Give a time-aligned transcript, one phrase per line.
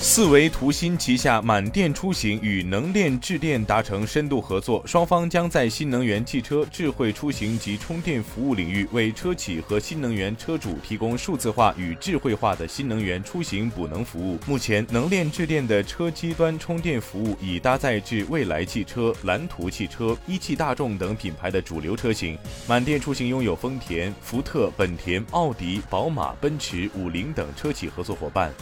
[0.00, 14.38] 四维图新旗下满电出行与能链智电达成深度合作，双方将在新能源汽车、智慧出行及充电服务领域为车企和新能源车主提供数字化与智慧化的新能源出行补能服务。
[14.46, 22.38] 目前，能链智电的车机端充电服务已搭载至蔚来汽车、蓝图汽车、一汽大众等品牌的主流车型。
[22.68, 28.52] 满电出行拥有丰田、福特、本田、奥迪、宝马、奔驰、五菱等车企合作伙伴。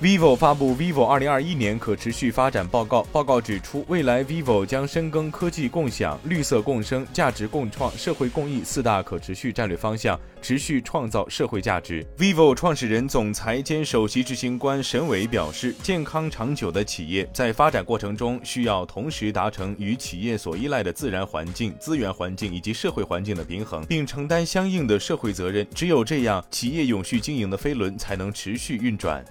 [0.00, 3.02] Vivo 发布 vivo 二零二一年可持续发展报告。
[3.10, 12.06] 报告指出，未来 vivo 将深耕科技共享、绿色共生、价值共创、社会公益四大可持续战略方向，持续创造社会价值。
[12.16, 25.66] vivo 创始人、总裁兼首席执行官沈伟表示，健康长久的企业在发展过程中需要同时达成与企业所依赖的自然环境、资源环境以及社会环境的平衡，并承担相应的社会责任。
[25.74, 29.24] 只有这样，企业永续经营的飞轮才能持续运转。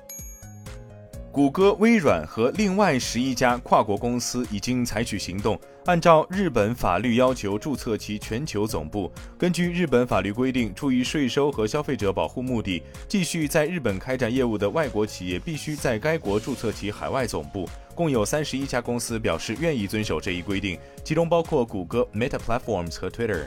[1.37, 9.11] 谷歌、微软和另外十一家跨国公司已经采取行动，按照日本法律要求注册其全球总部。
[9.37, 17.69] 根据日本法律规定，出于税收和消费者保护目的，继续在日本开展业务的外国企业必须在该国注册其海外总部。
[17.93, 23.43] 共有三十一家公司表示愿意遵守这一规定，其中包括谷歌、Meta Platforms 和 Twitter。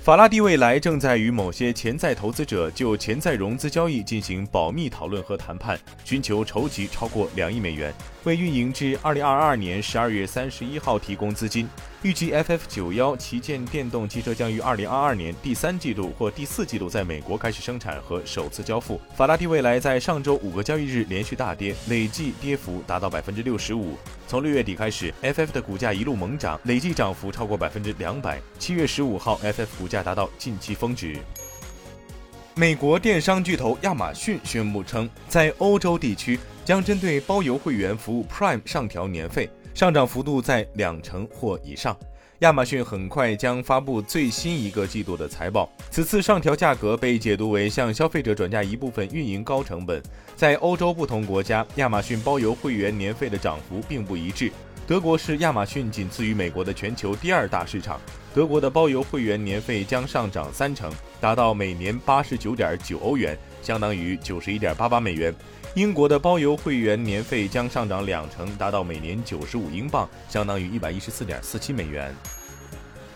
[0.00, 7.92] 法拉第未来正在与某些潜在投资者就潜在融资交易进行保密讨论和谈判，寻求筹集超过两亿美元，
[8.24, 11.68] 为运营至二零二二年十二月三十一号提供资金。
[12.02, 19.00] 预计 FF 九幺旗舰电动汽车将于二零二二年第三季度或第四季度在美国开始生产和首次交付。
[19.16, 23.96] 法拉第未来在上周五个交易日连续大跌，累计跌幅达到百分之六十五。
[24.28, 28.40] 从六月底开始，FF 的股价一路猛涨，累计涨幅超过百分之两百。
[28.60, 31.16] 七月十五号，FF 股价达到近期峰值。
[32.54, 39.50] 美国电商巨头亚马逊宣布称，在欧洲地区将针对包邮会员服务 Prime 上调年费。
[39.78, 41.96] 上涨幅度在两成或以上。
[42.40, 45.70] 亚马逊很快将发布最新一个季度的财报。
[45.88, 50.02] 此次上调价格被解读为向消费者转嫁一部分运营高成本。
[50.34, 54.50] 在欧洲不同国家，亚马逊包邮会员年费的涨幅并不一致。
[54.84, 58.00] 德国是亚马逊仅次于美国的全球第二大市场。
[58.34, 65.34] 德国的包邮会员年费将上涨三成，达到每年八十九点九欧元，相当于九十一点八八美元。
[65.74, 72.14] 英国的包邮会员年费将上涨两成，达到每年九十五英镑，相当于一百一十四点四七美元。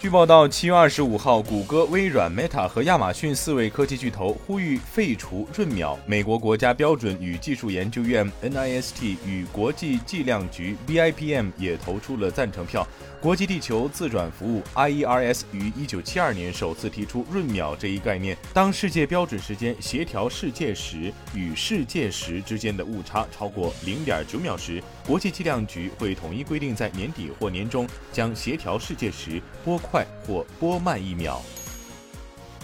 [0.03, 5.97] 据报道，七月二十五号，谷歌、微软、Meta 和亚马逊四位科技巨头呼吁废除闰秒。
[6.07, 12.85] 美国国家标准与技术研究院 （NIST） 与国际计量局 （BIPM） 也投出了赞成票。
[13.21, 18.37] 国际地球自转服务 （IERS） 于一九七二年首次提出闰秒这一概念。
[18.53, 31.43] 当世界标准时间协调世界时与世界时之间的误差超过零点九秒时，国际计量局会统一规定在年底或年中将协调世界时拨快或波慢一秒。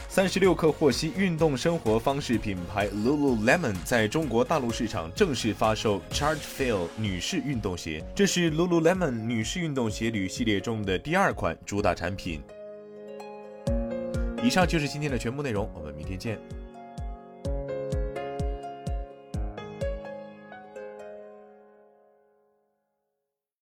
[0.08, 12.40] 三十六氪获悉，运动生活方式品牌 Lululemon 在中国大陆市场正式发售 Charge Feel 女士运动鞋，这是 Lululemon 女士运动鞋履系列中的第二款主打产品。
[14.42, 16.40] 以上就是今天的全部内容，我们明天见。